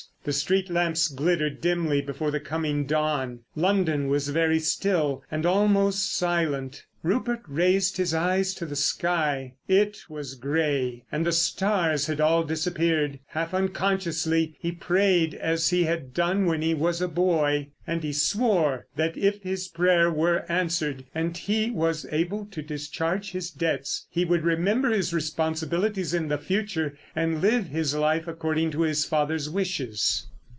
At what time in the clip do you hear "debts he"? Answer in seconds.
23.49-24.23